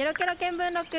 [0.00, 0.96] ケロケロ見聞録。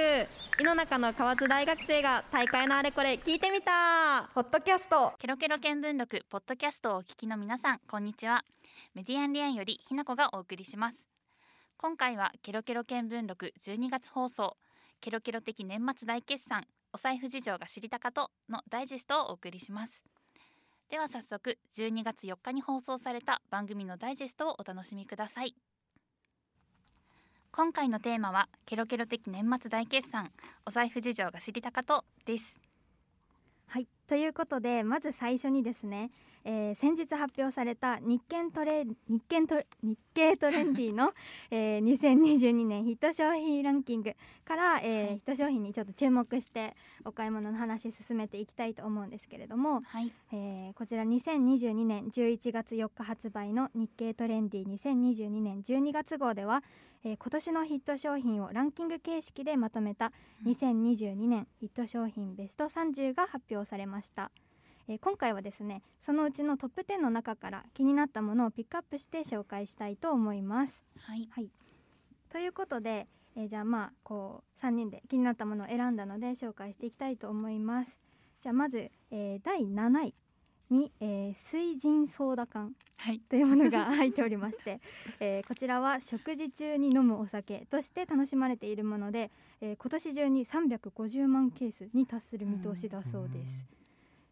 [0.60, 4.30] 井の中の河津大学生が大会のあれこれ聞いてみた。
[4.36, 5.14] ポッドキャスト。
[5.18, 8.46] ケロケロ見聞録ポッドキャストをお聞きの皆さんこんにちは。
[8.94, 10.98] メディアンリアンよりひなこがお送りします。
[11.80, 14.56] 今回はケロケロ見聞録12月放送。
[15.00, 20.04] ケロケロ的年末大決算お財布事情が知りたかとのダイジェストをお送りします。
[20.92, 25.56] では早速12月4日に放送された番組のダイジェストをお楽しみください
[27.54, 30.32] 今回のテーマはケロケロ的年末大決算。
[30.66, 32.62] お財布事情が知りたかとです。
[33.68, 33.90] はい。
[34.12, 36.12] ということでまず最初にですね、
[36.44, 41.14] えー先日発表された日経トレ日経トレ日経トレンディの、
[41.50, 50.12] えー2022年ヒット商品ランキングから、えーヒット商品にちょっと注目してお買い物の話進めていきたいと思うんですけれども、はい。
[50.34, 56.64] えーこちら2022年11月4日発売の日経トレンディ2022年12月号では、
[57.06, 60.12] えー今年のヒット商品をランキング形式でまとめた
[60.46, 64.01] 2022年ヒット商品ベスト30が発表されました、
[64.88, 70.84] えー今回はですねそのうちのトップ10の中から気になったものをピックアップして紹介したいと思います。
[70.98, 71.28] はい。
[71.32, 71.50] はい。
[72.30, 77.98] ということで、えーじゃあまあこう3人で気になったものを選んだので紹介していきたいと思います。
[78.42, 80.16] じゃあまず、えー第7位
[80.70, 83.20] に、えー水腎ソーダ缶はい。
[83.20, 84.80] というものが入っておりまして、
[85.22, 93.66] えーこちらは食事中に飲むお酒として楽しまれているもので、えー今年中に350万ケースに達する見通しだそうです。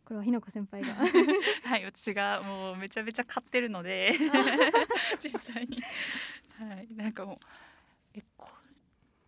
[0.10, 0.96] これは日野子先輩が。
[1.70, 4.12] はい、私がもうめちゃめちゃ買ってるので。
[5.22, 5.80] 実際に。
[6.58, 7.38] はいなんかもう
[8.16, 8.50] えこ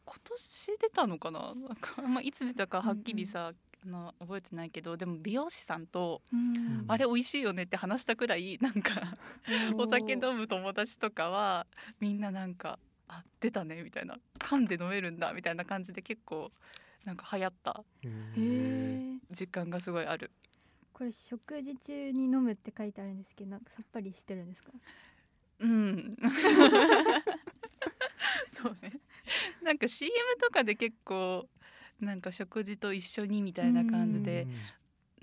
[0.04, 1.54] 今年出たのかな？
[1.54, 3.54] なんか、まあ、いつ出たかはっきりさ、
[3.86, 6.86] あの覚えてないけどでも美容師さんと、うん。
[6.88, 9.20] あれ美味しいよねって話したくらいなんか
[9.76, 11.68] お酒飲む友達とかは
[12.00, 14.18] みんななんかあ出たねみたいな。
[14.40, 16.52] 噛んで飲めるんだみたいな感じで結構
[17.06, 19.20] なんか流行ったへー。
[19.30, 20.32] 実感がすごいある
[21.02, 24.70] これ食事中に飲むって書いてあるんですけどなんかさっぱりしてるんですか？
[25.62, 26.16] うん。
[28.62, 29.00] そうね。
[29.64, 31.48] なんか CM とかで結構
[32.00, 34.48] なんか食事と一緒にみたいな感じで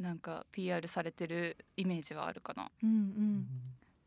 [0.01, 2.73] なんか PR されてるイメージはあるかな。
[2.83, 3.47] うんうん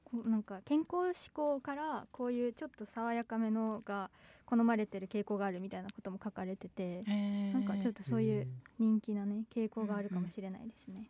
[0.03, 4.11] こうなんか健康志向からこういうちょっと爽やかめのが
[4.45, 7.05] 好まれてる傾向があるみたいなことも書かれてて
[7.53, 11.09] なんかちょっとそういう人気なね傾向があるかもしれないですね。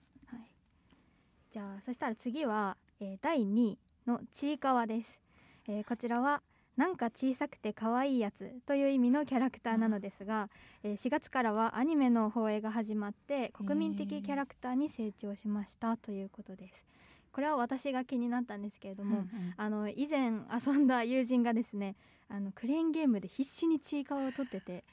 [1.51, 5.19] はい、じゃあそしたら次は、えー第2位のちいかわです、
[5.67, 6.41] えーこちらは
[6.77, 10.49] なんか小さくて可愛いやつという意味のキャラクターなのですが、
[10.83, 16.85] えー4月からはアニメの放映が始まって国民的キャラクターに成長しましたということです。
[17.33, 19.25] これは私が気になったんですけれども、
[19.55, 21.95] あの以前遊んだ友人がですね
[22.29, 24.83] あのクレーンゲームで必死にちいかわを取ってて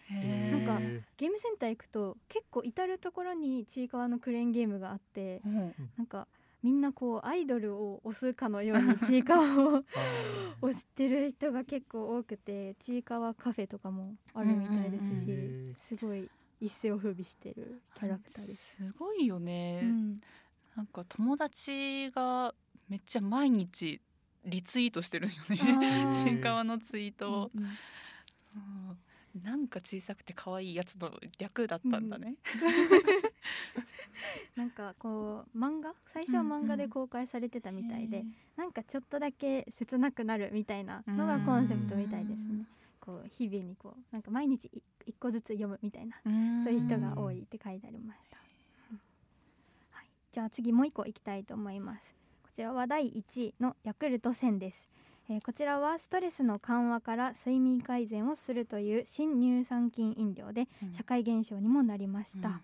[0.51, 0.81] なんか
[1.17, 5.75] ゲームセンター行くと結構至る所にちいかわのクレーンゲームがあってうん。
[5.97, 6.27] なんか
[6.63, 9.85] みんなこうアイドルを推すかのようにちいかわを
[10.61, 15.75] 推してる人が結構多くてちいかわカフェとかもあるみたいですし、うんうんうん。
[15.75, 16.29] すごい
[16.61, 18.77] 一世を風靡してるキャラクターです。
[18.77, 19.81] すごいよね。
[19.85, 20.21] うん。
[20.77, 22.55] なんか友達が
[22.89, 24.01] めっちゃ毎日
[24.45, 25.59] リツイートしてるよね。
[26.25, 27.69] ちいかわのツイートを、うんうん。
[28.57, 28.99] うん
[29.43, 32.37] なんか小さくて可愛いやつの略だったんだね。
[34.57, 35.95] なんかこう漫画？
[36.07, 38.25] 最初は漫画で公開されてたみたいで、
[38.57, 42.67] なんかちょっとだけ切なくなるみたいなのがコンセプトみたいですね。
[43.01, 48.37] こう日々にこうなんか毎日い一個ずつ読むみたいなうんそういう人が多いって書いてありました。
[48.91, 49.01] うん
[49.91, 52.15] はい、じゃあ次もう一個いきたいと思います。
[52.43, 54.89] こちらは第1位のヤクルト1000です。
[55.31, 60.93] えーこちらはストレスの緩和から睡眠改善をするという新乳酸菌飲料でうん。
[60.93, 62.49] 社会現象にもなりました。
[62.49, 62.61] うん。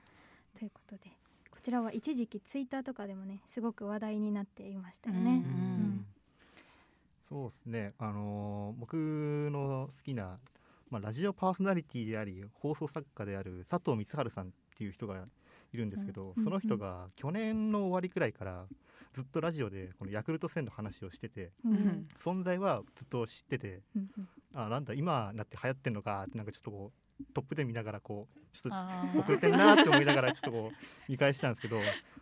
[0.58, 1.02] ということで
[1.50, 5.30] こちらは一時期ツイッターとかでもねすごく話題になっていましたよね。
[5.30, 6.06] うんうん。
[7.28, 7.92] そうですね。
[7.98, 8.94] あのー僕
[9.52, 10.38] の好きな、
[10.90, 15.26] まあ、ラジオパーソナリティであり放送作家である佐藤光晴さんっていう人が
[15.72, 16.44] いるんですけど、うん。
[16.44, 18.64] その人が去年の終わりくらいから
[19.14, 21.72] ずっとラジオでこのヤクルト1000の話をしててうん。
[21.72, 24.28] うん存在はずっと知っててうんうん。
[24.54, 31.76] あなんだ今なって流行ってんのかってなんかちょっとこうトップで見ながらこうちょっと遅れてんなって思いながらちょっとこう見返したんですけど、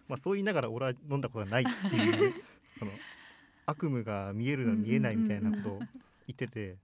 [0.08, 2.34] まあ、そう言いながら俺は飲んだことがないっていう
[2.78, 2.90] その
[3.66, 5.88] 悪夢が見えるの見えないみたいなことを言
[6.32, 6.76] ってて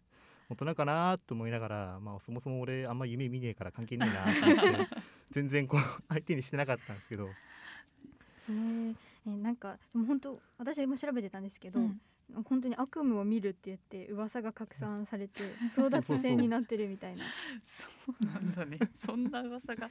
[0.49, 4.89] 大人かなと思いながら、まあ、そもそも俺あんま夢見ねえから関係ねえなと思って
[5.33, 7.27] 全然こう相手にしてなかったんですけど。
[7.27, 8.95] へー
[9.37, 12.01] えなんかでも本当私も調べてたんですけど、うん。
[12.45, 15.41] 本当に悪夢を見るって言って噂が拡散されて
[15.75, 17.25] 争奪戦になってるみたいな。
[17.67, 17.87] そ
[18.21, 18.79] うなんだね。
[19.05, 19.89] そんな噂が。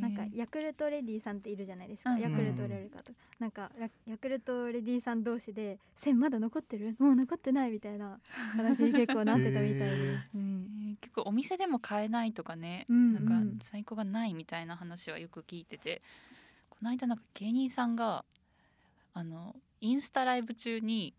[0.00, 3.12] なんかヤクルトレディさんっているじゃないですか、うんヤクルトレルカと。
[3.40, 6.94] なんかヤヤクルトレディさん同士で「線まだ残ってる？
[6.98, 8.20] もう残ってない」みたいな
[8.52, 10.20] 話に結構なってたみたいで、へー。
[10.34, 10.68] うん。
[10.90, 13.12] えー結構お店でも買えないとかね、うん。
[13.14, 16.02] なんか在庫がないみたいな話はよく聞いてて
[16.78, 18.24] この間なんか芸人さんが
[19.14, 21.14] あのインスタライブ中に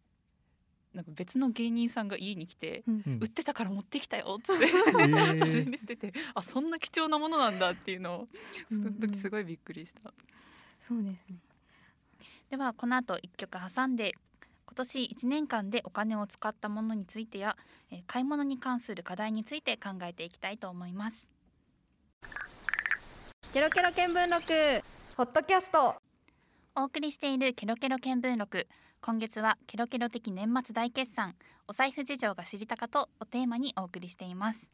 [0.94, 3.04] なんか別の芸人さんが家に来てうん。
[3.06, 5.40] うん売ってたから持ってきたよっつってー。
[5.40, 8.28] 差し入れしててあそんな貴重なものなんだっていうのを
[8.70, 9.00] そうんうん。
[9.00, 10.12] の時すごいびっくりした。
[10.80, 11.38] そうですね。
[12.50, 14.14] ではこの後一曲挟んで
[14.66, 17.58] 今年1年間でお金を使ったものについてや、
[17.92, 21.28] えー買い物に関する課題について考えていきたいと思います。
[23.54, 24.87] ケロケロ見聞録
[25.18, 25.96] ホットキャスト。
[26.76, 28.68] お送りしているケロケロ見聞録。
[29.02, 31.34] 今月はケロケロ的年末大決算。
[31.68, 34.70] お財布事情が知りたかとをテーマにお送りしています。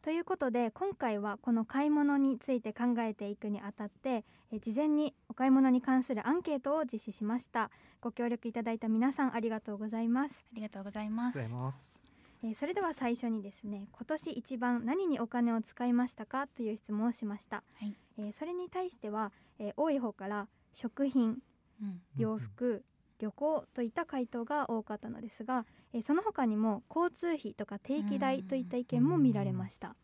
[0.00, 7.72] ということで今回はこの買い物について考えていくにあたってえ事前にお買い物に関するアンケートを実施しました。
[8.00, 10.44] ご協力いただいた皆さんありがとうございます。
[10.52, 11.95] ありがとうございます
[12.42, 17.94] えーそれでは最初にですね今年一番何にお金を使いましたかという質問をしました、はい。
[18.18, 21.38] えーそれに対しては、えー多い方から食品
[21.82, 22.00] うん。
[22.16, 22.82] 洋服、
[23.18, 29.96] 旅行といった回答が多かったのですが、えーその他にも交通費とか定期代といった意見も見られました、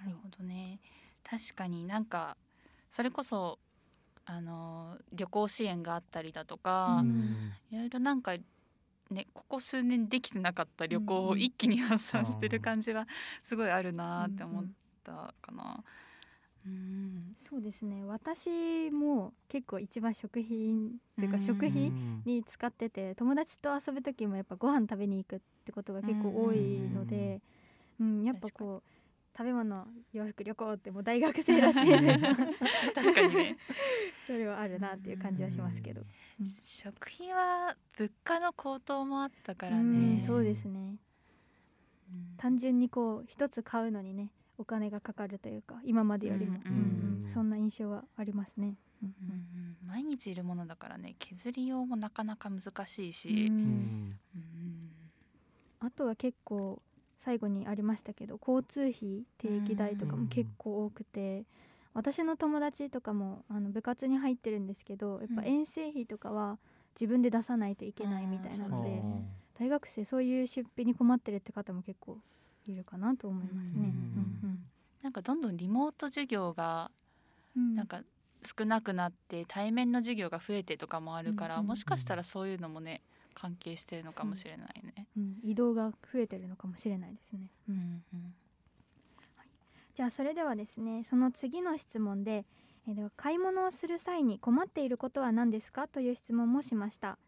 [0.00, 0.80] なるほどね。
[1.24, 2.36] 確かになんか
[2.90, 3.58] それこそ
[4.24, 7.52] あのー旅行支援があったりだとか、うん。
[7.70, 8.32] いろいろなんか
[9.10, 13.06] ねここ数年できてなかった旅行を一気に 発散してる感じは
[13.44, 14.66] すごいあるなーって思っ
[15.04, 15.84] たかな。
[16.66, 17.34] うん。
[17.36, 18.04] そうですね。
[18.04, 21.40] 私も結構一番食品っていうかうん。
[21.40, 27.40] 食費うんに使ってて友達と遊ぶ時もやっぱご飯食べに行くってことが結構多いので、
[28.00, 28.90] うんやっぱこう
[29.36, 32.20] 食べ物洋服旅行ってもう大学生らしいです。
[32.94, 33.56] 確かにね。
[34.26, 36.02] それはあるなっていう感じはしますけど、
[36.64, 40.96] 食費は物価の高騰もあったからうねんそうですね。
[42.12, 42.34] うん。
[42.36, 48.78] 単純にこう一つ買うのにねお金がかかるというか今までよりも、うんうんうんそんな印象はありますね。
[49.02, 49.28] うんうん。
[49.30, 53.12] うん毎日いるものだからね削りようもなかなか難しいうん。
[53.12, 54.90] し、うんうん。
[55.80, 56.82] あとは結構
[57.18, 61.44] 最後にありましたけど交通費定期代とかも結構多くて
[61.94, 66.58] 私の友達とかもあの部活に入ってるんですけどやっぱ遠征費とかは
[66.94, 69.28] 自分で出さないといけないみたいなのでうん
[69.58, 72.18] 大学生そういう出費に困ってるって方も結構
[72.68, 73.88] いるかなと思いますね。
[74.42, 74.64] うん
[75.02, 76.90] なんかどんどんリモート授業が
[77.56, 78.02] なんか
[78.44, 81.66] 少なくなって対面の授業が増えてとかもあるから、うんうん。
[81.68, 83.00] もしかしたらそういうのもね
[83.34, 84.97] 関係してるのかもしれないね。
[85.18, 87.50] うん移動が増えてるのかもしれないですね。
[87.68, 88.34] うんうん。
[89.94, 92.46] じゃあそれではですねその次の質問で,、
[92.86, 95.88] えーでは買い物をする際に困っていることは何ですか？
[95.88, 97.18] という質問もしました、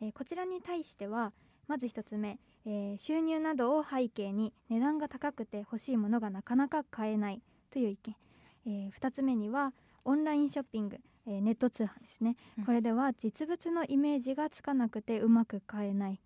[0.00, 1.32] えーこちらに対しては
[1.68, 7.40] まず1つ目、えー収入などを背景に値段が高くて欲しいものがなかなか買えない
[7.70, 8.16] という意見、
[8.66, 9.72] え2つ目には
[10.04, 12.64] オンラインショッピング、えーネット通販ですね、うん。
[12.64, 16.18] これでは実物のイメージがつかなくてうまく買えない、うん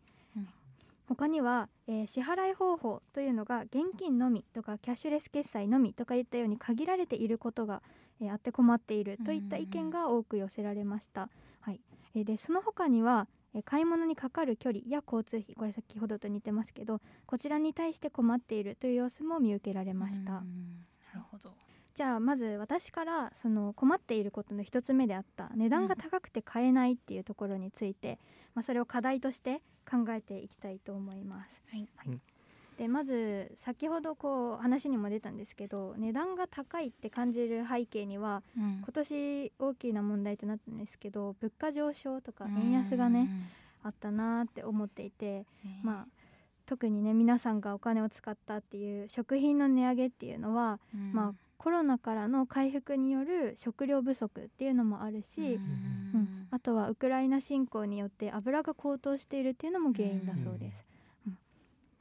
[1.11, 7.83] 他には、えー支払い方法というのが現金のみとかキャッシュレス決済のみとかいったように限られていることが、
[8.21, 11.29] えーあって困っているといった意見が多く寄せられました。
[11.61, 11.81] はい
[12.14, 20.38] えーでその他には、えー買い物にかかる距離や交通費これ先ほどと似てますけどこちらに対して困っているという様子も見受けられました。
[20.38, 21.52] うんなるほど。
[21.94, 28.18] じゃあまず私からその困っていることの一つ目であった値段が高くて買えないっていうところについて、
[28.54, 31.62] まあ、それを課題として考えていきたいと思います。
[31.70, 31.88] はい。
[32.06, 32.20] うん
[32.80, 38.78] でまず先ほどこう話にも出たんですけど値段が高いって感じる背景にはうん。
[38.82, 43.28] 今年大きな問題となったんですけど物価上昇とか円安がね
[43.82, 46.06] あったなーって思っていてうんまあ
[46.64, 51.12] 特にね皆さんがお金を使ったっていう食品の値上げっていうのはうん。
[51.12, 55.62] まあコロナからの回復による食料不足っていうのもあるし、うん
[56.14, 60.85] うんあとはウクライナ侵攻によって油が高騰しているっていうのも原因だそうです。
[61.29, 61.38] うん。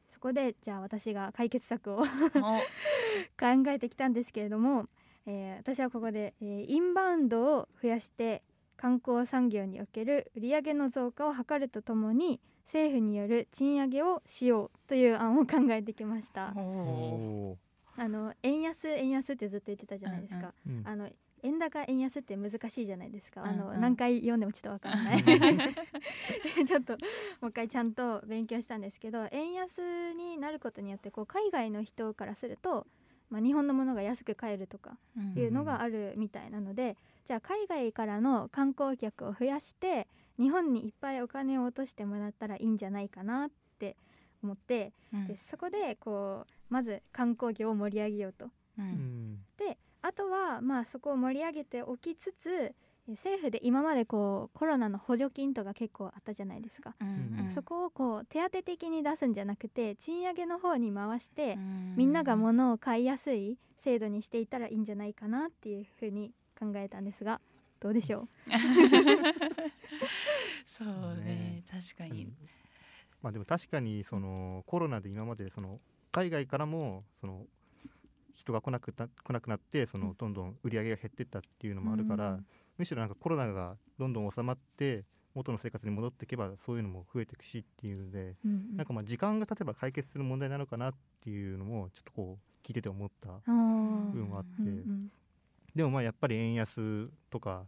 [0.09, 2.05] そこでじゃあ私が解決策を 考
[2.41, 4.87] おえてきたんですけれども、
[5.27, 8.41] えー私はここで、えーインバウンドを増やして
[8.75, 16.53] 観光産業における売上の増加を図るとともに政府による賃上げをしようという案を考えてきました。
[17.99, 20.53] あの円安円安ってずっと言ってたじゃないですか。
[20.67, 20.81] ーうん。
[20.85, 21.09] あの
[21.41, 23.75] 円高円安って難しいじゃないですか、あのうん。
[23.75, 25.23] うん何回読んでもちょっとわからない。
[26.65, 26.93] ちょっと
[27.41, 32.87] もう一回ちゃんと勉強したんですけど円安になることによってこう海外の人からすると、
[33.29, 35.33] まあ、日本のものが安く買えるとかうん。
[35.37, 43.95] いうのがあるみたいなので、じゃあ海外からの観光客を増やして日本にいっぱいお金を落としてもらったらいいんじゃないかなって
[44.43, 45.27] 思って、うん。
[45.27, 48.45] でそこでこうまず観光業を盛り上げようと。
[48.45, 48.85] ううん。
[48.87, 52.73] んであとはまあそこを盛り上げておきつつ
[53.09, 57.49] え政府で今までこうコロナの補助金とか結構あったじゃないですか、うんうん。
[57.49, 61.93] そこをこう手当的に出すんじゃなくて賃上げの方に回して、うん。
[61.97, 67.41] みんなが物を買いやすい制度にしていったらいいんじゃないかなっていうふうに考えたんですが
[67.79, 68.27] どうでしょう？
[70.67, 71.23] そうね。
[71.25, 71.63] ね。
[71.69, 72.31] 確かに、
[73.21, 75.79] まあでも確かにそのコロナで今までその
[76.11, 77.45] 海外からもその
[78.33, 82.45] 人が来なくな来なくなってそのどんどん売り上げが減ってったっていうのもあるから、うん。
[82.77, 85.03] むしろなんかコロナがどんどん収まって
[85.35, 88.77] 元の生活に戻っていけばそういうのも増えていくしっていうので、うんうん。
[88.77, 93.51] なんかまあ時間が経てば解決する問題なのかなっていうのもちょっとこう聞いてて思った部
[94.13, 95.11] 分はあって、うんうん。
[95.75, 97.65] でもまあやっぱり円安とか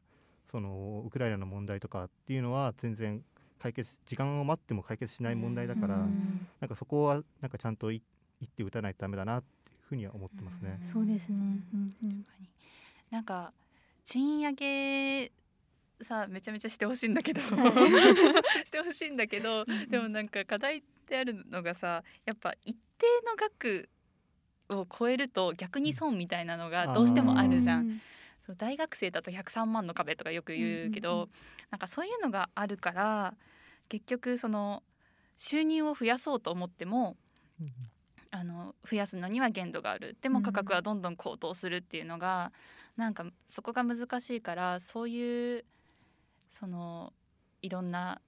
[0.50, 3.22] そのウクライナの問題とかっていうのは全然
[3.62, 6.48] 解決時間を待っても解決しない問題だから、うん。
[6.60, 8.02] なんかそこはなんかちゃんとい
[8.40, 10.80] 言って打たないとダメだなっていうふうには思ってますね。
[10.82, 11.42] そうですね、う
[11.78, 12.26] んうん。
[13.12, 13.54] なんか
[14.04, 15.32] 賃上げ
[16.02, 17.42] さめちゃめちゃしてほしいんだけど。
[17.46, 17.52] し
[18.72, 23.90] てほしいんだけどでもなんか課題ってあるのがさやっぱ一定の額
[24.70, 28.02] を超えると逆に損みたいなのがどうしてもあるじゃん。
[28.44, 31.30] んそう大学生だと103万の壁とかよく言うけど、うんうんうん。
[31.72, 33.34] なんかそういうのがあるから
[33.90, 34.84] 結局その
[35.38, 37.16] 収入を増やそうと思っても
[38.32, 40.16] あの増やすのには限度がある。
[40.22, 42.54] でも価格はどんどん高騰するっていうのが、
[42.96, 45.66] なんかそこが難しいからそういう
[46.52, 47.12] その
[47.62, 48.22] いろんな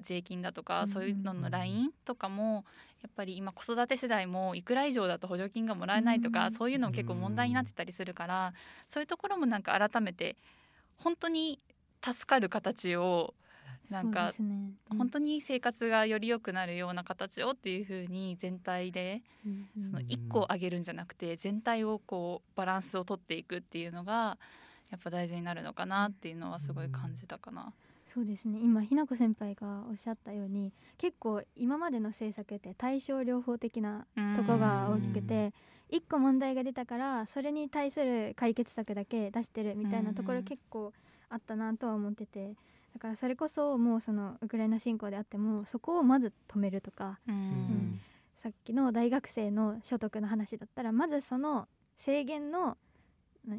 [0.00, 0.88] 税金だとか、うん。
[0.88, 2.64] そういうののラインとかも
[3.04, 8.54] やっぱり今子育て世代もいくら以上だと補助金がもらえないとか、うんそういうのも結構問題になってたりするから、
[8.88, 10.36] そういうところもなんか改めて
[10.96, 11.60] 本当に
[12.02, 13.34] 助かる形を
[13.90, 14.32] なんか
[14.96, 24.38] 本当に生活がより良くなるような形をっていう風に全体でうんうんその1個を上げるんじゃなくて全体をこうバランスをとっていくっていうのが
[24.90, 27.74] やっぱ大事になるのかなっていうのはすごい感じたかな。
[28.04, 28.60] そうですね。
[28.62, 34.06] 今ひなこ先輩がおっしゃったように結構今までの政策って対症療法的な
[34.36, 35.52] とこが大きくて
[35.88, 40.44] 一個問題が出たからそれに対する解決策だけ出してるみたいなところうん。
[40.44, 40.92] 結構
[41.28, 42.54] あったなとは思ってて
[42.94, 47.34] だからそれこそもうそのウクライナ侵攻であってもそこをまず止めるとかうん。
[47.34, 48.00] うん。
[48.36, 52.76] さっきの大学生の所得の話だったらまずその制限の何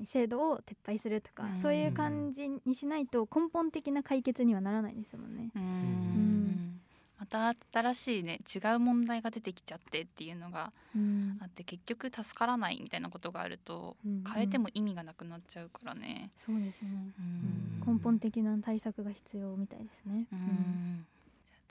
[0.05, 1.55] 制度を撤廃するとか、うん。
[1.55, 5.51] そういう感じにしないと根本的な解決にはならないですもんね。
[5.55, 5.61] うん。
[5.61, 6.81] ん。
[7.17, 11.37] また新しいね違う問題が出てきちゃってっていうのがうん。
[11.41, 16.31] あって結局助からないみたいなことがあるとうん変えても意味がなくなっちゃうからね。
[16.37, 16.89] そうですね、
[17.19, 17.95] うん。
[17.95, 20.27] 根本的な対策が必要みたいですね。
[20.31, 21.05] うん。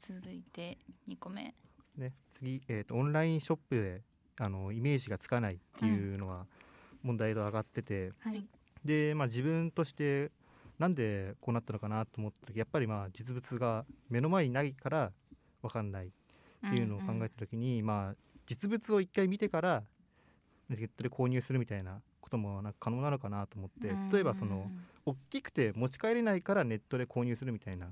[0.05, 0.79] じゃあ続いて
[1.09, 1.55] 2個目。
[1.97, 4.03] ね、次、えー、とオンラインショップで
[4.39, 6.47] あのイメージがつかないっていうのが
[7.05, 8.45] 問題と上がってて、はい、
[8.85, 10.33] で、まあ、自分として
[10.79, 15.13] なんでこうなったのかなと思った時やっぱりまあ実物が目の前にないから
[15.63, 16.11] 分かんないっ
[16.71, 18.15] ていうのを考えた時に、まあ、
[18.47, 19.83] 実物を一回見てから
[20.69, 24.67] ネットで購入するみたいなこともなんか可能なのかなと思って例えばその
[25.05, 27.89] 大きくて持ち帰れないからネットで購入するみたいな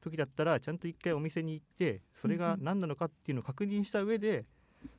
[0.00, 4.46] 時だったらちゃんと一回お店に行ってそれが何なのかっていうのを確認した上で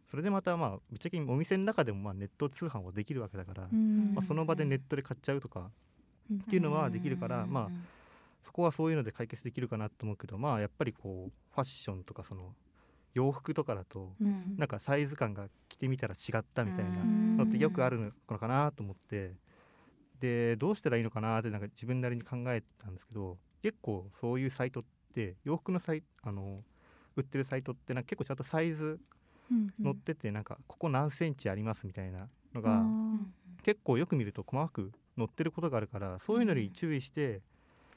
[0.10, 4.14] それでまたまあぶっちゃけお店の中でもまあネット通販はできるわけだから、うん。
[4.14, 5.72] まあ、その場でネットで買っちゃうとか
[6.30, 6.38] うん。
[6.38, 7.72] っていうのはできるからまあ
[8.44, 12.54] そこはそういうので解決できるかなと思うけどまあやっぱりこうファッションとかその
[13.14, 14.56] 洋服とかだとうん。
[14.58, 17.38] なんかサイズ感が着てみたら違ったみたいなうん。
[17.38, 19.34] のってよくあるのかなと思って
[20.20, 26.64] でどうしたらいいのかなってなんか自分なりに考えたんですけど結構そういうサイトって洋服のサイあの
[27.16, 29.00] 売ってるサイトってなんか結構ちゃんとサイズうん
[29.82, 33.18] 載っててなんかここ何センチありますみたいなのあがー。
[33.64, 37.42] 結構よく見ると細かく載ってることがあるからそういうのに注意して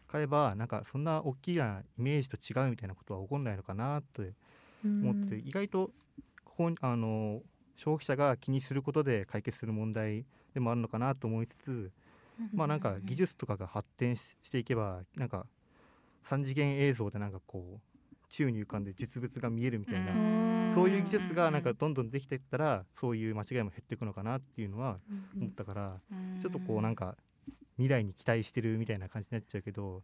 [0.06, 4.32] 買えばなんかそんな大きなイメージと違うみたいなことは起こんないのかなって
[4.84, 5.90] 思って意外と
[6.44, 7.42] ここあの
[7.74, 10.24] 消費者が気にすることで解決する問題
[10.54, 11.90] でもあるのかなと思いつつ
[12.54, 15.46] まあなんか技術とかが発展ししていけばなんか
[16.26, 17.95] 3次元映像でなんかこう
[18.28, 20.72] 宙に浮かんで実物が見えるみたいなうん。
[20.74, 24.98] そういう技術がなんかどんどんできていったらそういう間違いも減っていくのかなっていうのは
[25.40, 26.00] 思ったから
[26.40, 27.16] ちょっとこうなんか
[27.76, 30.02] 未来に期待してるみたいな感じになっちゃうけど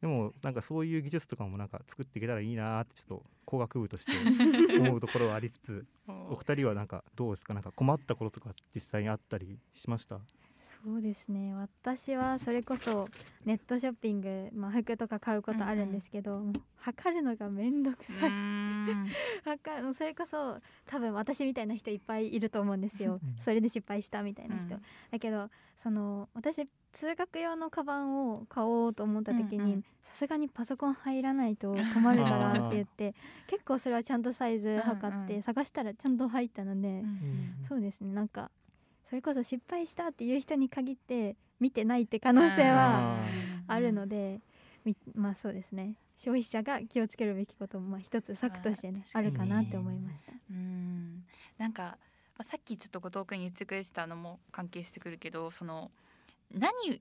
[0.00, 4.12] でもなんかそういう技術とかもなんか作っていけたらいいなってちょっと工学部として
[4.78, 5.86] 思うところはありつつ
[6.30, 7.54] お二人はなんかどうですか？
[7.54, 10.20] なんか困ったこととか実際にあったりしました？
[10.68, 11.54] そうですね。
[11.54, 13.08] 私はそれこそ
[13.46, 18.30] ネットショッピング、まあ、服とか買うことあるんですけど、うんうん、測るのが面倒くさい。
[19.44, 23.20] 測る それこそ多分私みたいな人いっぱいいると思うんですよ。
[23.38, 33.14] それで失敗したみたいな人、うん、だけどその私通学用のカバンを買おうと思った時にさすがにパソコン入らないと困るからって言って
[33.46, 38.12] 結構それはちゃんとサイズ測って探したらちゃんと入ったので、うんうん、そうですね。
[38.12, 38.50] なんか
[39.08, 43.18] それこそ失敗したっていう人に限って見てないって可能性は
[43.66, 44.40] あるので、
[45.14, 45.94] まあそうですね。
[46.16, 50.32] 消費者が気をつけるべきこともまあ一つ策としてねあるかなって思いました。
[50.50, 51.24] うん。
[51.56, 51.96] なんか
[52.42, 55.90] さっきちょっと後藤君言ってくれてたのも関係してくるけどその
[56.52, 57.00] 何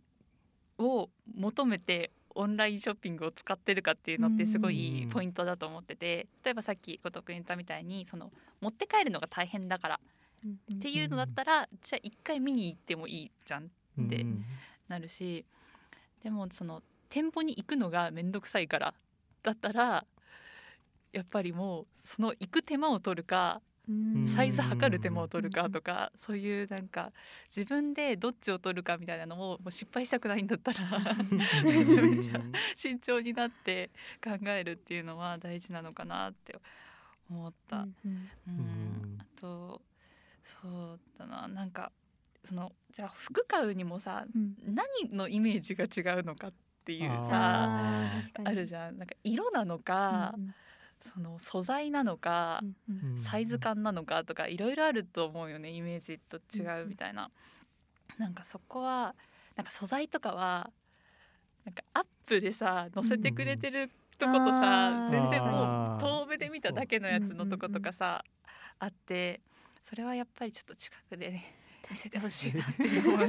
[0.80, 10.00] を求めてオンラインショッピングを使ってるかっていうのってすごいポイントだと思ってて例えばさっき後藤君言ったみたいにその持って帰るのが大変だから
[10.46, 14.26] っていうのだったらじゃあ一回見に行ってもいいじゃんって
[14.88, 15.46] なるし
[16.24, 18.94] でもその店舗に行くのが面倒くさいから
[19.44, 20.06] だったら
[21.14, 23.62] やっぱりもうその行く手間を取るか
[24.36, 27.14] サイズ測る手間を取るかとかそういうなんか
[27.56, 30.80] 自分でどっちを取るかみたいなのをもう失敗したくないんだったら
[31.64, 32.42] めちゃめちゃ
[32.76, 33.90] 慎重になって
[34.22, 36.58] 考えるっていうのは大事なのかなって
[37.30, 37.78] 思った。
[37.78, 39.82] うん、あと
[40.62, 41.48] そうだな。
[41.48, 41.92] なんか
[42.48, 46.54] そのじゃあ服買うにもさ、うん、何のイメージが違うのかっ
[46.86, 47.68] ていうさ
[48.44, 48.98] あるじゃん。
[48.98, 50.56] なんか色なのか、うんうん、
[51.14, 57.30] その素材なのか、うんうん、サイズ感なのかとかいろいろあると思うよねイメージと違うみたいな、
[58.18, 59.16] うん、なんかそこは
[59.56, 60.70] なんか素材とかは
[61.66, 68.24] なんかアップでさ載せてくれてるとことさ、全然もう遠目で見ただけのやつのとことかさ、
[68.80, 69.42] あって
[69.88, 71.56] それはやっぱりちょっと近くでね
[71.90, 73.26] 見せてほしいなっていう思い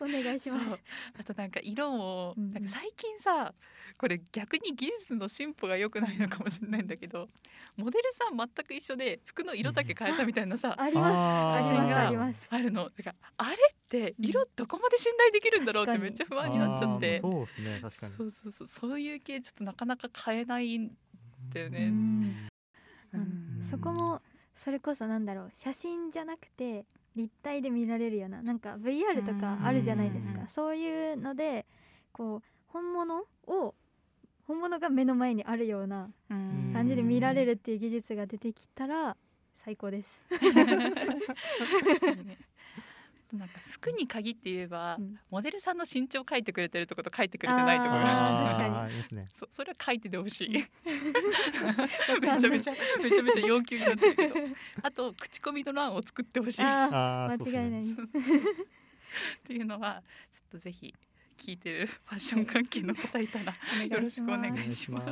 [0.00, 0.80] お願いします。
[1.18, 3.52] あとなんか色も、なんか最近さ
[3.98, 7.28] これ逆に技術の進歩が良くないのかもしれないんだけど
[7.76, 11.64] モデルさん全く一緒で服の色だけ変えたみたいなさ、あります。
[11.64, 12.06] 写真が
[12.50, 12.90] あるの。
[12.96, 17.80] だからあれって色どこまで信頼できるんだろうってめっちゃ不安になっちゃって、そうですね。
[17.82, 18.14] 確かに。
[18.16, 18.68] そうそうそう。
[18.68, 20.96] そういう系ちょっとなかなか変えないん
[21.52, 21.92] だよね。
[23.12, 24.22] うん、そこも
[24.54, 26.84] それこそなんだろう写真じゃなくて
[27.16, 30.48] 立体で見られるようななんか VR とかあるじゃないですか。
[30.48, 31.66] そういうので
[32.12, 33.74] こう本物を
[34.46, 36.10] 本物が目の前にあるような
[36.72, 39.16] 感じで見られるっていう技術が出てきたら
[39.54, 40.22] 最高です
[43.34, 50.50] なんか服に限って言えば、うん、モデルさんの身長書いてくれてるとこと書いてくれてないところが確かに、ね、そそれは書いててほしい。
[50.50, 50.62] め
[52.40, 54.34] ちゃめちゃめちゃめちゃ要求になってるけど。
[54.82, 56.62] あと口コミの欄を作ってほしい。
[56.62, 57.96] 間違いない、ね、っ
[59.46, 60.94] ていうのはちょっとぜひ
[61.36, 63.54] 聞いてるファッション関係の方いたら
[63.86, 65.06] よろしくお願いします。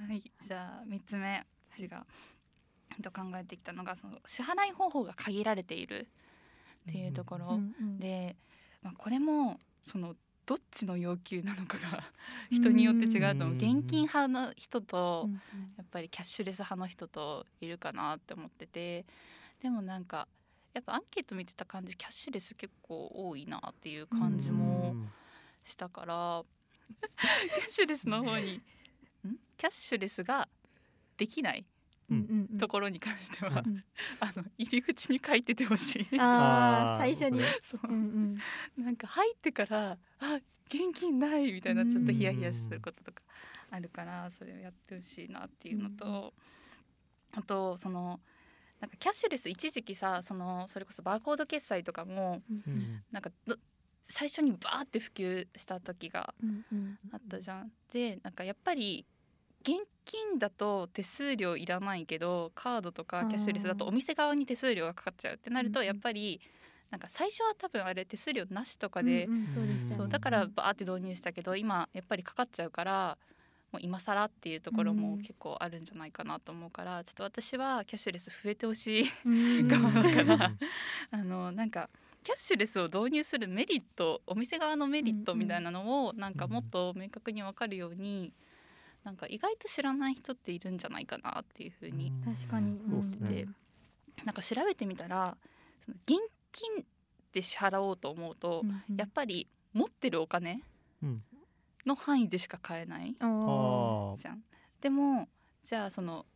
[0.00, 2.06] はいじゃあ三つ目私が
[3.02, 6.08] と考えてきたのがその支払い方法が限られている
[6.90, 7.60] っていうところ。
[7.98, 8.36] で、
[8.82, 10.14] まあ、これもその
[10.46, 12.02] どっちの要求なのかが
[12.50, 13.56] 人によって違うと思う。
[13.56, 15.28] 現金派の人と
[15.76, 19.04] やっぱりキャッシュレス派の人といるかなって思ってて。
[19.62, 20.26] でもなんか
[20.72, 24.94] やっぱアンケート見てた感じキャッシュレス結構多いなっていう感じも
[25.64, 26.44] したから
[27.58, 28.62] キャッシュレスの方にん？
[29.58, 30.48] キャッシュレスが
[31.18, 31.66] できない
[32.58, 33.62] ところに関しては、
[34.20, 36.18] あの入り口に書いててほしい。
[36.18, 37.40] あ最初に。
[37.62, 38.38] そう、うん
[38.76, 43.22] うん、なんか入ってからあ現金ないみたいなちょっとヒヤヒヤすることとか
[43.70, 46.34] あるからそれをやってほしいなっていうのと、
[47.32, 48.20] あとその
[48.80, 53.30] なんかキャッシュレス一時期さそのそれこそバーコード決済とかも、うん、なんか
[54.08, 56.34] 最初にバーって普及した時が
[57.12, 57.72] あったじゃん。
[57.92, 59.06] でなんかやっぱり
[59.62, 66.40] 現金だと手数料いらないけどカードとかキャッシュレスだとお店側に手数料がかかっちゃうってなるとやっぱり
[66.90, 69.28] なんか最初は多分あれ手数料なしとかで、
[69.96, 73.16] そうだからバーって導入したけど今やっぱりかかっちゃうから
[73.72, 79.04] もう今更っていうところも結構あるんじゃないかなと思うから、ちょっと私はキャッシュレス増えてほしい
[79.68, 80.52] 側だから。
[81.12, 81.88] あのなんか
[82.24, 88.32] キャッシュレスを導入するメリットお店側のメリットみたいなのをなんかもっと明確に分かるように。
[89.04, 92.78] なんか意外と知らない人っているんじゃないかなっていうふうに確かに。
[92.86, 93.46] 思って、
[94.24, 95.36] なんか調べてみたら
[95.84, 96.18] その現
[96.52, 96.84] 金っ
[97.32, 98.96] て支払おうと思うと、うんうん。
[98.96, 100.62] やっぱり持ってるお金
[101.02, 101.22] うん。
[101.86, 104.44] の範囲でしか買えないじゃん。
[104.80, 105.28] でも
[105.64, 106.26] じゃあその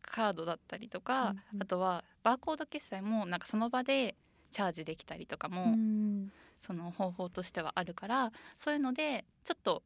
[0.00, 1.62] カードだったりとか、うんうん。
[1.62, 4.14] あとはバーコード決済もなんかその場で
[4.52, 6.30] チャージできたりとかも、うん。
[6.60, 9.82] その方法としてはあるからそういうのでちょっと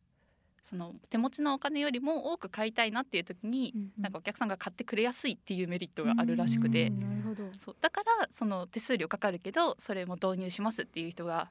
[0.65, 7.51] その手持ちのお金よりも多く買いたいなっていう時に、うんなんかお客さんが買ってくれやすいっていうメリットがあるらしくて、うんなるほど。
[7.65, 11.49] そうだからその手数料かかるけどそれも導入しますっていう人が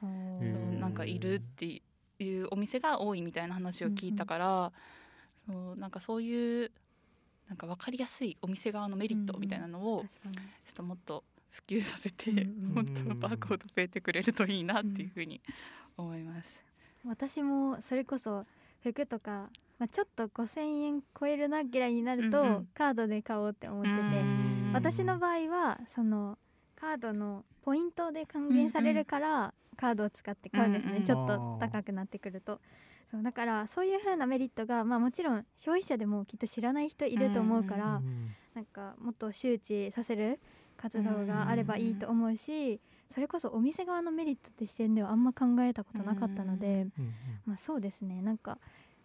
[0.00, 1.66] そうーなんかいるって
[2.18, 4.72] いうお店が多いみたいな話を聞いたから、
[5.46, 6.70] そうなんかそういう
[7.48, 15.40] なんか分かりやすいお店側のメリットみたいなのをちょっともっと普及させて、うんうん もっとバーコード増えてくれるといいなっていうふうに
[15.96, 16.67] 思います。
[17.08, 18.44] 私もそれこそ
[18.82, 22.68] 服とか、まあ、ちょっと5,000円超えるなぐらいになると、うんうん。
[22.74, 26.36] カードで買おうって思ってて、うん私の場合はその
[26.76, 32.60] カードのポイントで還元されるから、カードを使って買うんですね、うんうんちょっと高くなってくると。
[33.10, 40.40] そうだからそういう風なメリットが、まあ、もちろん消費者でもきっと知らない人いると思うから、うんなんかもっと周知させる
[40.76, 47.14] 活動があればいいと思うし、それこそお店側のメリットって視点ではあんま考えたことなかったので、うん
[47.46, 48.20] まあ、そうですね。
[48.22, 48.58] なんか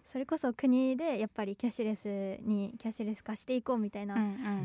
[0.04, 4.18] それこそ国でやっぱりキャッシュレスにキャッシュレス化していこうみたいな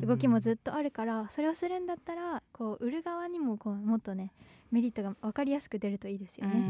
[0.03, 4.33] 動きもずっとあるから、それをするんだったらこう売る側にもこうもっとね
[4.72, 6.61] メリットが分かりやすく出るといいですよね。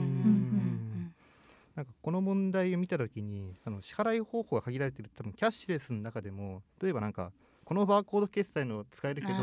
[1.75, 7.31] なんかこの問題を見た時にあの支払い方法が限られてる多分キャッシュレスの中でも例えばなんか
[7.65, 9.35] このバーコード決済の使えるけど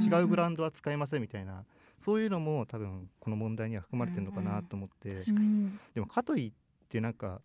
[0.00, 1.64] 違うブランドは使えませんみたいな
[2.06, 7.40] そういうのも多分この問題には含まれてるのかなと思って、うんでもかといってなんか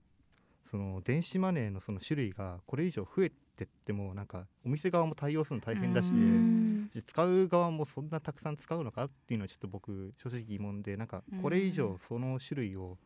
[0.69, 6.61] その電子マネーのその種類がこれ以上増えてってもなんかお店側も対応するの大変だし、うん
[6.93, 12.97] 使う側もそんなたくさん使うのかっていうのはちょっと僕正直疑問でなんかこれ以上その種類を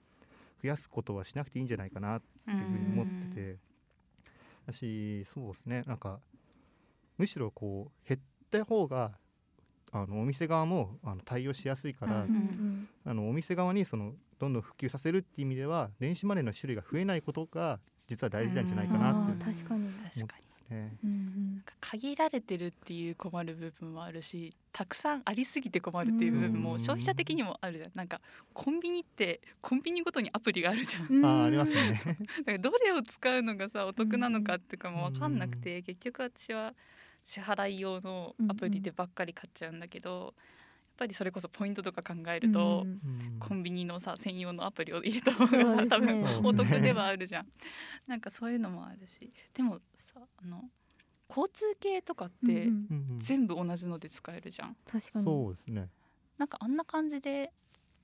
[0.61, 3.57] 増やすことはしなくていいんじゃないかなっていうふうに思ってて、
[4.65, 5.83] だしそうですね。
[5.85, 6.19] なんか
[7.17, 8.19] むしろこう減っ
[8.51, 9.11] た方が
[9.97, 12.87] あのお店側もあの対応しやすいから、ううんん。
[13.05, 20.45] あのお店側にそのどんどん普及させるっていう意味では電子マネーの種類が増えないことが実は大事なんじゃないかなあってー確かに、確かに。
[20.75, 20.97] ね。
[21.01, 21.63] うんうん。
[21.79, 26.79] 限られてるっていう困る部分もあるしたくさんありすぎて困るっていう部分もうん。
[26.79, 27.91] 消費者的にもあるじゃん。
[27.95, 28.19] なんか
[28.53, 31.07] コンビニってコンビニごとにアプリがあるじゃん。
[31.09, 32.01] うんあーありますね。
[32.43, 36.73] だからどれを使うのがさお得なのかっていうかも分かんなくて、結局私は
[37.25, 40.33] 支払い用のアプリでばっかり買っちゃうんだけど、やっ
[40.97, 43.39] ぱりそれこそポイントとか考えると、うんうん。
[43.39, 45.87] コンビニのさ専用のアプリを入れた方がさ、ね。
[45.87, 47.47] 多分お得ではあるじゃん。
[48.07, 49.33] なんかそういうのもあるし。
[49.53, 49.79] でも
[50.13, 50.63] さあの
[51.27, 52.59] 交通系とかってうんうん。
[52.59, 53.19] うんうん。
[53.19, 54.77] 全部同じので使えるじゃん。
[54.85, 55.25] 確かに。
[55.25, 55.89] そうですね。
[56.37, 57.51] なんかあんな感じで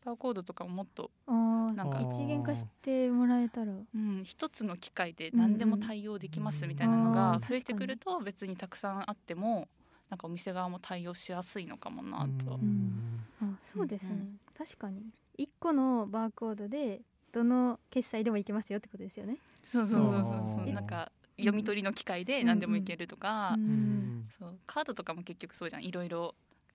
[0.03, 3.71] バーコードとかももっと、なんか一元化してもらえたら。
[3.71, 7.39] うん、一つの機械で何でも対応できますみたいなのうんがうん。
[7.41, 9.67] 増えてくると別にたくさんあっても
[10.09, 12.57] なんかお店側も対応しやすいのかもなと。
[12.57, 13.25] ん。
[13.41, 14.39] あそうですね、うんうん。
[14.57, 15.03] 確かに。
[15.37, 19.37] 1個のバーコードでどの決済でもいけますよってことですよね。
[19.63, 20.23] そうそうそうそうあ
[20.55, 20.65] そう。
[20.65, 23.63] ーなんか読み取りの機械で何でもいけるとか、うん。
[23.63, 24.29] うん。
[24.39, 24.59] そう。
[24.65, 25.83] カードとかも結局そうじゃん。
[25.83, 26.33] いろいろ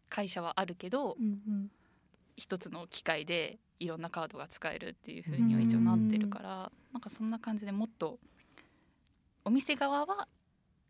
[0.09, 1.71] 会社はあるけど、うんうん
[2.37, 8.19] 一つの機械でいろんなカードが使えるっていう風には一応なってるから、なんかそんな感じでもっと
[9.45, 10.29] お店側は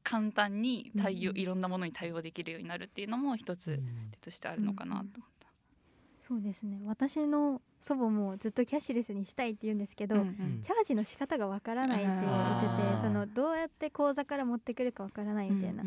[0.02, 1.36] 簡単に対応、うん。
[1.38, 3.80] いろんなものに対応できるようになるっていうのも一つ
[4.12, 5.48] 手としてあるのかなと思った。
[6.26, 6.80] そうですね。
[6.84, 10.60] 私の祖母もずっとキャッシュレスにしたいって言うんですけど、うんうん。
[10.62, 15.84] チャージの仕方がわからないって言っててそのどうやって口座から持ってくるかわからないみたいな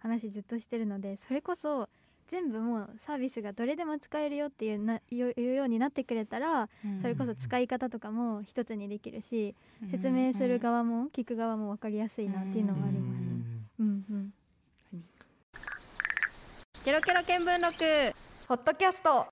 [0.00, 1.88] 話ずっとしてるのでそれこそ
[2.30, 6.68] 全部もうサービスがどれでも使えるよっていうないういうようになってくれたら
[7.02, 9.56] それこそ使い方とかも一つにできるし
[9.90, 13.20] 説明する側も聞く側も分かりやすいなっていうのはあります。
[13.20, 13.26] ね。
[13.80, 14.32] うんうん。
[16.84, 18.14] ケロケロ見聞録。
[18.46, 19.26] ポッドキャスト。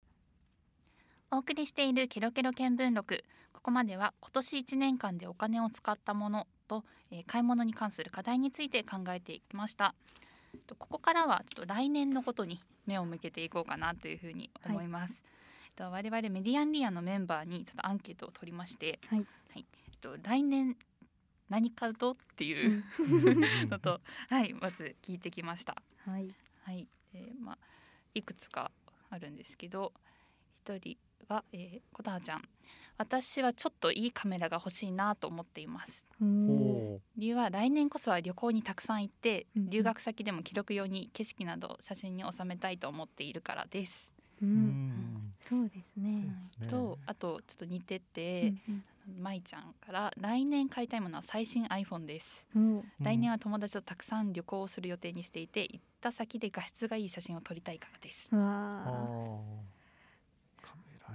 [1.30, 3.22] お送りしているケロケロ見聞録。
[3.52, 9.94] ここまでは今年1年間でお金を使ったものと、えー買い物に関する課題について考えていきました。
[10.26, 10.27] と
[10.78, 19.26] ここからはちょっと来年のことに目を向けていこうかなというふうに思います、えっと我々メディアンリアのメンバーにちょっとアンケートを取りまして、はい。
[19.54, 19.64] えっ
[20.00, 20.76] と来年
[21.48, 22.84] 何買うとっていう
[23.70, 25.76] のと、はいまず聞いてきました。
[26.04, 26.34] はい。
[26.64, 27.58] はい、えーまあ
[28.14, 28.70] いくつか
[29.10, 29.92] あるんですけど
[30.64, 30.96] 一人
[31.28, 32.42] は、えー、琴葉ちゃん。
[32.96, 36.04] 私はちょっといいカメラが欲しいなと思っています。
[36.20, 44.12] 理由は来年こそは旅行にたくさん行って留学先でも記録用に景色など写真に収めたいと思っているからです、
[44.42, 44.56] うーうん。
[44.56, 46.10] んそうですね。
[46.58, 46.66] ね。
[46.68, 48.52] とあとちょっと似てて、
[49.20, 52.84] まいちゃんから来年買いたいものは最新 iPhone です、うんお。
[53.00, 58.98] 来年は友達とたくさん旅行をする予定にしていて行った先で画質がいい写真を撮りたいからですわ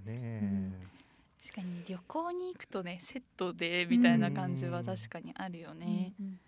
[0.04, 0.74] ね、うん
[1.46, 6.40] 確かに旅行に行くとねセットでみたいな感じは確かにあるよーね、うんうん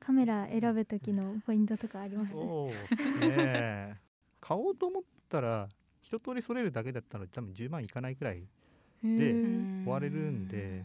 [0.00, 3.98] カメラ選ぶ時のポイントとかありますそうですね。
[4.40, 5.68] 買おうと思ったら
[6.00, 8.42] 一通り揃えるだけだったら多分10万いかないくらいへ
[9.02, 9.82] でー。
[9.84, 10.84] 終われるんで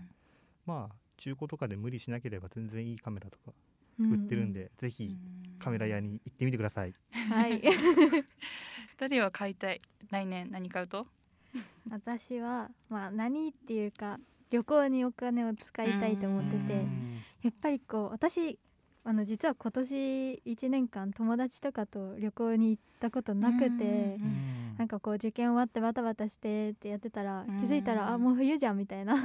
[0.66, 3.54] まあ中古とかで無理しなければ全然いいカメラとか
[4.00, 5.16] う売ってるんで、ぜひ
[5.60, 6.94] カメラ屋に行ってみてください。
[7.12, 7.62] はい。
[8.98, 9.80] 二人は買いたい。
[10.10, 11.08] 来年何買うと？
[11.90, 17.20] 私はまあ何っていうか旅行にお金を使いたいと思っててうん。
[17.42, 18.58] やっぱりこう私
[19.06, 24.54] あの実は今年1年間友達とかと旅行に行ったことなくてうん。
[24.78, 27.60] なんかこう受験終わってバタバタしてってやってたらうん。
[27.62, 29.16] 気づいたらあもう冬じゃんみたいな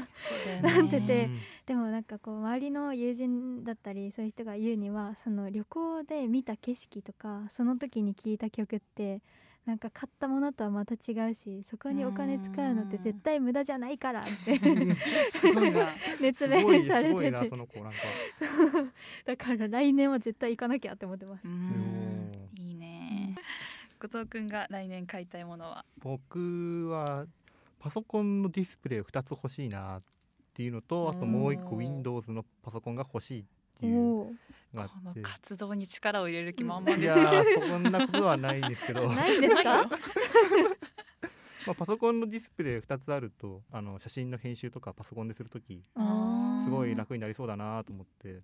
[0.62, 1.30] なんてて
[1.66, 9.22] でもなんかこう周りの友人だったりそういう人が言うにはその旅行で見た景色とかその時に聴いた曲って
[9.68, 14.58] なんか買ったものとはまた違うしそこにお金使うのって絶対無駄じゃないからって。
[15.30, 15.90] すごいな。
[16.22, 17.48] 熱弁されてて。
[17.50, 17.98] その子なんか。
[19.26, 21.46] だから来年は絶対行かなきゃって思ってます。
[22.58, 23.36] いいね。
[24.00, 25.84] 後藤くんが来年買いたいものは？
[25.98, 27.26] 僕は
[27.78, 30.02] パソコンのディスプレイ2つ欲しいなっ
[30.54, 33.44] ていうのとあともう一個 Windows のパソコンが欲しいっ
[33.80, 34.36] ていうこ
[35.02, 35.14] の。
[35.22, 39.88] 活動に力を入れる気満々いですやーそんなことはないんですけど、 ないんですか？
[41.68, 46.64] あ、パソコンのディスプレイ2つあるとあの写真の編集とかパソコンでするときあー。
[46.64, 48.42] すごい楽になりそうだなと思って。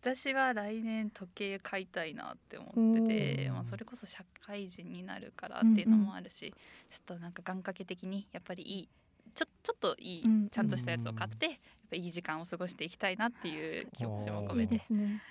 [0.00, 3.06] 私は来年時計買いたいなって思って
[3.36, 6.54] て、まあ、それこそ社会人になるからっていうのもあるし、
[6.88, 8.88] ちょっとなんか願掛け的にやっぱりいい
[9.34, 10.48] ちょちょっといい、うん。
[10.48, 11.60] ちゃんとしたやつを買って
[11.96, 14.74] いい時間を過ごしていきたいなっていう気持ちも込めて。
[14.74, 15.22] ですね。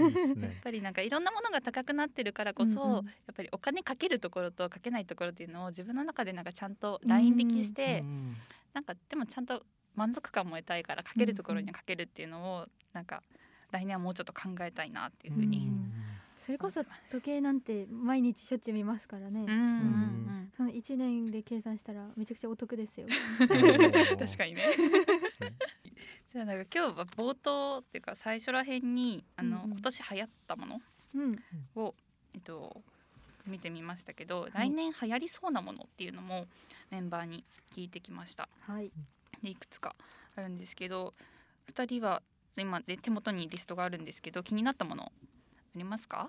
[0.00, 0.60] いいです やっね。
[0.62, 8.36] ぱりなんかいろんなものが高くなってるからこそ、うんうんやっぱりお金かけるところとかけないところっていうのを自分の中でなんかちゃんとライン引きして、うん
[8.72, 13.22] なんかでもちゃんと満足感も得たいからかけるところにはかけるっていうのをなんか
[13.70, 15.58] 来年はもうちょっと考えたいなっていうふうに。
[15.68, 15.92] うん
[16.36, 19.40] それこそ時計なんて毎日しょっちゅう見ますからね。
[19.40, 23.06] うんうんその1年で計算したらめちゃくちゃお得ですよ。
[24.18, 24.62] 確かにね
[25.40, 25.56] うん。
[26.36, 29.70] じゃあなんか今日は冒頭っていうか最初らへんにあの、うんうん。
[29.70, 30.80] 今年流行ったもの
[31.14, 31.32] うん。
[31.76, 31.94] を
[32.34, 32.82] えっと
[33.46, 36.44] 見てみましたけど、来年流行りそうなものっていうのも
[36.90, 37.42] メンバーに
[37.74, 38.50] 聞いてきました。
[38.60, 38.92] はい。
[39.42, 39.96] でいくつか
[40.36, 41.14] あるんですけど
[41.70, 42.20] 2人は
[42.58, 45.10] 今で手元にリストがあるんですけど気になったものあ
[45.74, 46.28] りますか？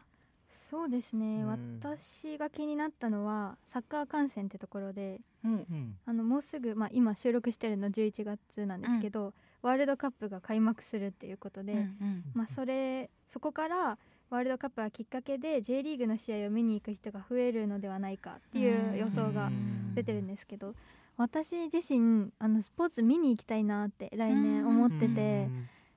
[0.50, 1.80] そうですね、うん。
[1.82, 5.52] 私が気になったのはサッカー観戦ってところでうん。
[5.52, 5.98] うん。
[6.06, 13.98] あのもうすぐ、まあ、今収録してるの11月なんですけど、ワールドカップが開幕するっていうことで、うんまあ、それそこから
[14.30, 19.50] ワールドカップがきっかけで J リーグの試合を見に行く人が増えるのではないかっていう予想が
[19.96, 20.74] 出てるんですけど
[21.16, 25.48] 私自身あのスポーツ見に行きたいなって来年思ってて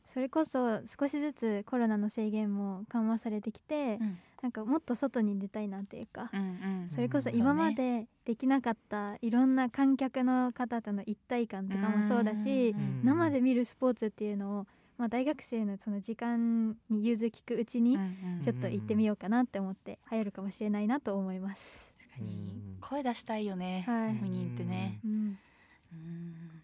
[0.07, 6.43] それこそ少しずつコロナの制限も緩和されてきてうんなんかもっと外に出たいなっていうかうんう
[6.87, 14.67] んそれこそ今までできなかったいろんな観客の方との一体感とかもそうだしうん生で見るスポーツっていうのを、
[14.99, 17.99] まあ、大学生のその時間に融通きくうちに
[18.43, 21.95] ちょっと行ってみようかなって思って流行るかもしれないなと思います。
[21.99, 22.55] 確かに。
[22.75, 22.81] うん。
[22.81, 24.15] 声出したいよね、はい。
[24.15, 25.01] 見に行ってね。
[25.05, 25.39] うん、
[25.93, 26.63] うん。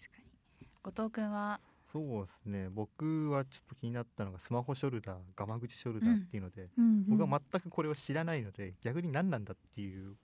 [0.00, 0.18] 確か
[0.60, 0.68] に。
[0.82, 1.60] 後藤くんは
[1.92, 2.68] そうですね。
[2.70, 7.18] 僕はちょっと気になったのがスマホショルダーガマ口ショルダーっていうので、うんうん。
[7.18, 10.14] 僕は全くこれを知らないので逆に何なんだっていう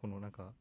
[0.00, 0.52] このなんか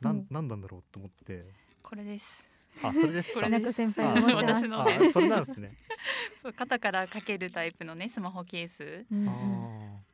[0.00, 0.16] なうん。
[0.18, 1.44] ん何なんだろうと思って。
[1.82, 2.48] これです。
[2.82, 3.40] あそれですか？
[3.42, 4.68] これ花子先輩が持ってます私。
[4.68, 4.80] の。
[4.82, 5.76] あそれなんですね。
[6.42, 9.26] そう肩からかけるタイプのねスマホケースうん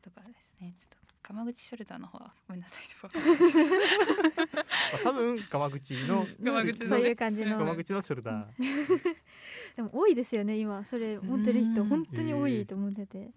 [0.01, 0.73] とかですね。
[0.79, 0.94] ちょっと
[1.27, 2.85] 鎌口ショルダーの方はごめんなさい
[5.03, 7.59] 多分ガマ口のガマ口そういう感じの。
[7.59, 8.47] ガマ口のショルダー。
[9.77, 10.85] でも多いですよね今。
[10.85, 11.89] それ持ってる人うん。
[11.89, 13.31] 本当に多いと思ってて。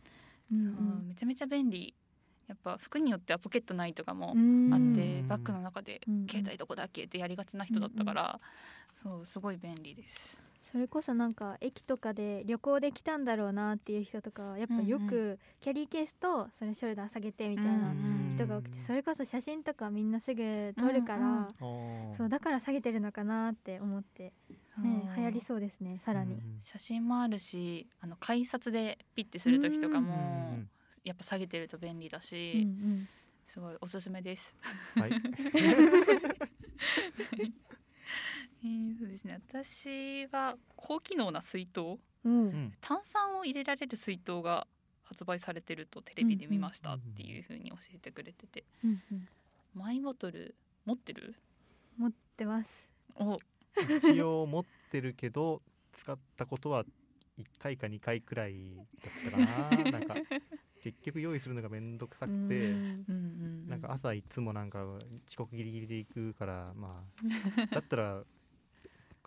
[0.51, 1.05] うんうん。
[1.07, 1.93] めちゃめちゃ便利。
[2.47, 4.95] やっぱ服によってはポケットないとかもうんあっうん。
[4.95, 6.27] てバッグの中でうん。
[6.27, 8.39] 携帯どこだっけってやりがちな人だったから
[9.01, 17.93] そうすごい便利ですそれこそなんか駅とかで旅行で来たんだろうなっていう人とかはやっぱよくキャリーケースとそれショルダー下げてみたいな
[18.31, 21.41] 人が多くてそれこそ写真とかみんなすぐ撮るから、うんうん。
[21.43, 22.13] あー。
[22.13, 24.33] そうだから下げてるのかなって思って
[24.81, 30.69] ね流行りそうですねさらに、うん写真もあるしあの改札でピッてする時とかうもん
[31.05, 33.07] やっぱ下げてると便利だうんうしん。
[33.47, 34.53] すごいおすすめです。
[34.95, 35.11] はい
[38.63, 39.39] えー、そうですね。
[39.49, 42.73] 私は高機能な水筒うん。
[42.81, 44.67] 炭酸を入れられる水筒が
[45.03, 49.27] 発売されてるとテレビで見ましたっていう風に教えてくれてて、うんうん。
[49.73, 51.35] マイボトル持ってる？
[51.97, 52.89] 持ってます。
[53.15, 53.39] お。
[53.77, 55.61] 一応持ってるけど
[55.93, 56.83] 使ったことは
[57.37, 59.91] 1回か2回くらいだったかな。
[59.91, 60.15] なんか
[60.81, 62.73] 結局用意するのがめんどくさくて
[63.67, 64.83] なんか朝いつもなんか
[65.27, 67.03] 遅刻ギリギリで行くからま
[67.61, 68.23] あだったら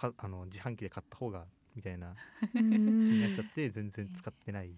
[0.01, 2.15] かあの自販機で買った方がみたいな。
[2.53, 4.71] 気になっちゃって全然使ってない。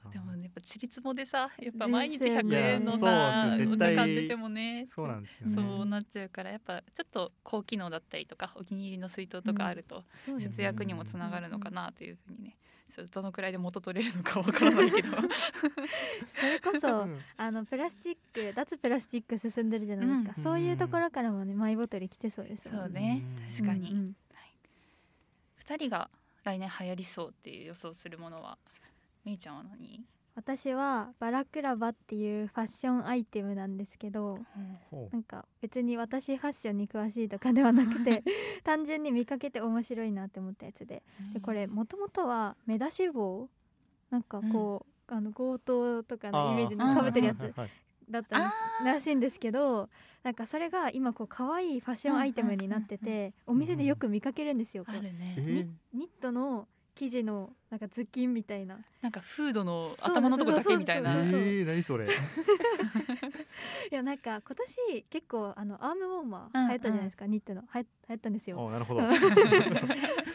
[0.12, 5.56] でもやっぱちりつもでさやっぱ毎日100円のいさやそうですお茶買っててもねそうなんですよね。
[5.56, 10.04] そうなっちゃうからやっぱちょっと高機能だったりとかお気に入りの水筒とかあると
[10.38, 12.56] 節約にもつながるのかなというふうにね
[12.90, 15.16] そうどのくらいで元取れるのかわからないけど。
[16.26, 17.18] それこそうん。
[17.36, 20.42] あのプラスチック脱プラスチック進んでるじゃないですか、うん。
[20.42, 24.14] そういうところからもねマイボトル来てそうですもんそうねうん確かに、
[25.70, 26.10] 2人が
[26.42, 28.58] 来年流行りそうっていう予想するものは
[29.24, 30.02] みーちゃんは何、
[30.34, 34.38] 私はバラクラバっていうファッションアイテムなんですけど
[35.12, 38.24] なんか別に私ファッションに詳しいとかではなくて
[38.64, 41.02] 単純に見かけて面白いなって思ったやつで。
[41.34, 43.48] でこれもともとは目出し帽？
[44.10, 47.54] なんかこう、あの強盗とかのイメージのかぶってるやつ
[48.08, 48.52] だったん
[48.84, 49.88] らしいんですけど
[50.22, 54.84] なんかそれが今こう可愛いファッションアイテムになってうんうんてお店でよく見かけるんですよ。
[54.88, 58.78] ニットの生地のなんか頭巾みたいな。
[59.00, 61.30] なんかフードの頭のとこだけみたいえなそうそう。
[61.30, 62.06] そうー、何それ。
[63.90, 66.66] いやなんか今年結構あのアームウォーマうんうん。
[66.66, 67.62] ー流行ったじゃないですか、ニットの。
[67.62, 67.68] 流
[68.08, 68.68] 行ったんですよ。
[68.68, 69.00] あ、なるほど。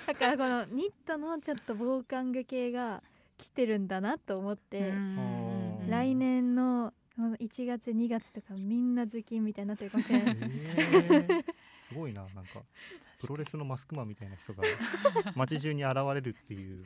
[0.07, 3.03] だからこのニットのちょっと防寒具系が
[3.37, 10.35] 来てるんだなと思って、うん来年の1月2月とかみんな頭巾みたいになってるかもしれない。
[10.35, 10.49] です
[10.81, 11.45] えー。
[11.87, 12.61] すごいな、なんか。
[13.19, 14.63] プロレスのマスクマンみたいな人が
[15.35, 16.85] 街中に現れるっていう。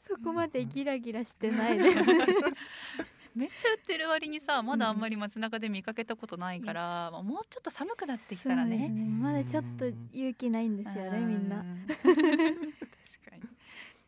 [0.00, 2.00] そこまでギラギラしてないです。
[3.34, 9.04] めっちゃ売ってる割にさまだあんまり街中で見かけたことないから、まあもうちょっと寒くなってきたらそうですね。
[9.04, 11.62] まだちょっと勇気ないんですよねみんな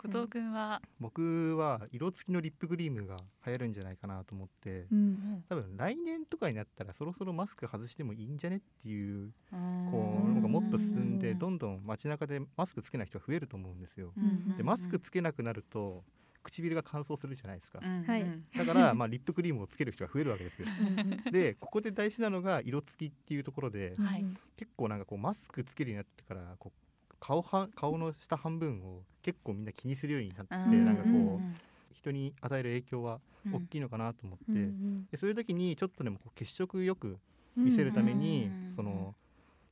[0.00, 4.86] 後藤君は、僕は色付きのリップクリームが流行るんじゃないかなと思って。
[4.92, 14.12] うん多分来年とかになったらそろそろマスク外してもいいんじゃねっていううんこうのがもっと進んでうんどんどん街中でマスクつけない人が増えると思うんですよ。
[14.16, 16.04] うんでマスクつけなくなると
[16.44, 17.80] 唇が乾燥するじゃないですか。
[17.82, 18.22] うんはい。
[18.22, 20.68] うんだからまあリップクリームをつける人が増えるわけですよ。
[20.68, 24.24] うんでここで大事なのが色付きっていうところでうんはい。
[24.56, 26.87] 結構なんかこうマスクつけるようになってからこう
[27.20, 31.54] 顔は顔の下半分を結構みんな気にするようになってうんなんかこううん
[31.92, 33.54] 人に与える影響はうん。
[33.54, 37.18] 大きいのかなと思って、うんうんでそういう時にちょっとでもこう血色よく
[37.56, 39.14] 見せるために、うんその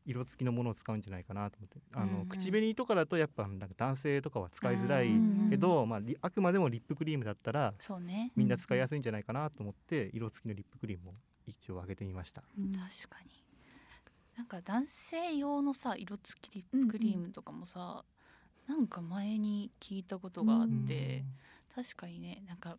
[0.08, 8.30] 色付きのものを使うんじゃないかなと思ってあの、うん口紅とかだとやっぱなんか男性とかは使いづらいうんけど、まあ、リあくまでもリップクリームだったらね。
[8.36, 11.14] みんな使いやすいんじゃないかなと思って色付きのリップクリームを
[11.46, 12.44] 一応あげてみました。
[12.56, 12.70] うん。
[12.70, 13.30] 確かに
[14.36, 18.04] なんか男性用のさ色付きリップクリームとかもさ、
[18.68, 21.24] なんか前に聞いたことがあって、
[21.74, 22.76] 確かにねなんか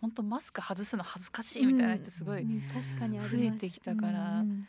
[0.00, 4.68] 本当マスク外すの恥ずかしいみたいな人すごい、うん確かに増えてきたからうんうん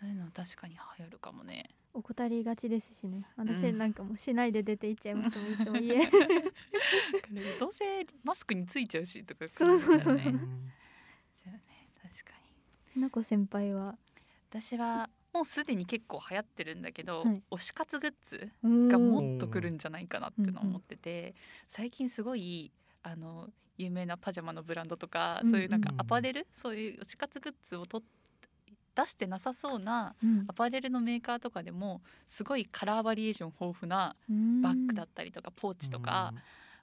[0.00, 1.70] そういうの確かに流行るかもね。
[1.94, 3.24] 怠りがちですしね。
[3.36, 3.78] 私うん。
[3.78, 6.04] なんかもうしないで出て行っちゃいますもん いつも家。
[7.60, 10.18] どうせマスクについちゃうしとかそうそうそう。
[10.18, 10.40] そうね
[12.02, 12.32] 確か
[12.96, 13.00] に。
[13.02, 13.96] なこ先輩は？
[14.50, 17.42] 私はもうすでに結構流行ってるんだけど、はい。
[17.50, 21.34] 推し活グッズががももっと来るんじゃないかなってのを思ってて、
[21.68, 22.70] 最近すごい
[23.02, 28.02] あの有名なパジャマのブランドとか、うんそういうなんかうんアパレル、そういう推し活グッズをと
[28.94, 30.44] 出してなさそうなうん。
[30.46, 34.62] アパレルのメーカーとかでもすごいカラーバリエーション豊富なうん。
[34.62, 36.32] バッグだったりとかポーチとか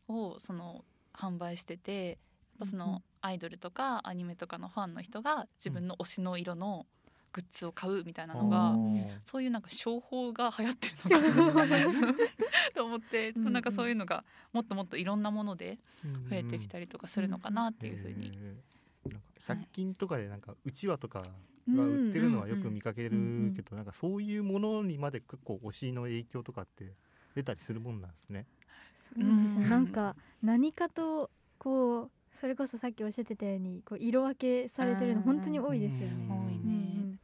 [0.10, 0.84] をその
[1.14, 2.18] 販売しててやっ
[2.60, 6.86] ぱそのアイドルとかアニメとかのファンの人が自分の推しの色の
[7.34, 8.76] グッズを買うみたいなのが
[9.26, 12.14] そういうなんか商法が流行ってるのかな。
[12.76, 13.54] と思ってうんうん。
[13.54, 15.78] なんかそういうのがもっともっといろんなもので
[16.30, 18.28] 増えてきたりとかするのかなっていうふうに。
[18.28, 18.56] へー。
[19.10, 26.94] なんか100均とかでなんかうちわとかが売ってるのはよく見かけるけど、なんかそういうものにまで結構推しの影響とかって
[27.36, 28.46] 出たりするもんなんですね。
[28.96, 29.64] そうですうん。
[29.64, 36.16] ねなんか何かとこうそれこそさっきおっしゃってたようにこう色分けされてるの本当に多いですよね。
[36.30, 36.46] うん。
[36.46, 36.81] 多いね、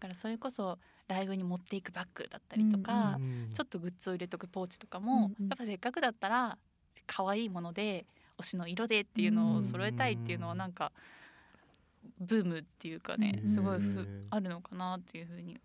[0.08, 0.78] からそれこそ
[1.08, 5.50] ライブに持っていくバッグだったりとか、うんちょっとグッズを入れとくポーチとかも、うんうん。
[5.50, 6.58] やっぱせっかくだったら
[7.06, 8.06] 可愛いもので
[8.38, 10.92] 推しの色でっていうのを揃えたいっていうのはなんか
[12.20, 15.58] ブームっていうかねうんすごいふあるのかなっていうふうに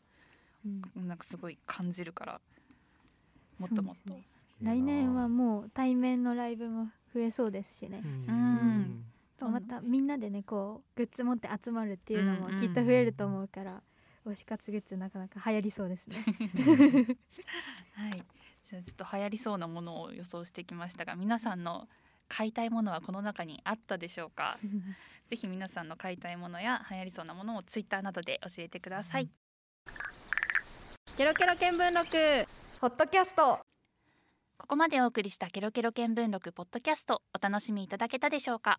[0.96, 2.40] うん、なんかすごい感じるから
[3.58, 4.22] もっともっと、ね、
[4.62, 8.00] 来年はもう対面のライブも増えそうですしね。
[8.04, 9.04] うん。
[9.38, 13.82] とまたみんなでねこうグッズ持って集まるっていうのもきっと増えると思うから、
[14.26, 16.16] 推し活グッズなかなか流行りそうですね。
[17.94, 18.24] はい。
[18.70, 21.88] じゃあちょっと流行りそうなものを予想してきましたが皆さんの
[22.28, 24.56] 買いたいものはこの中にあったでしょうか？
[25.28, 29.28] ぜひ皆さんの買いたいものや流行りそうなものをツイッターなどで教えてください、
[31.16, 32.46] ケロケロ見聞録。
[32.80, 33.64] ポッドキャスト。
[34.58, 38.78] ここまでお送りしたケロケロ見聞録ポッドキャストお楽しみいただけたでしょうか？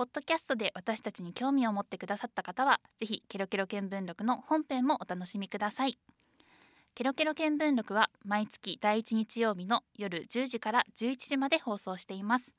[0.00, 5.98] ポッドキャストで私たちに興味を持ってくださった方はぜひケロケロ見聞録の本編もお楽しみください。
[6.94, 12.54] ケロケロ見聞録は毎月第1日曜日の夜10時から11時まで放送しています。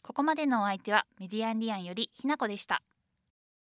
[0.00, 2.80] ここまでのお相手はメディアンリアンよりひなこでした。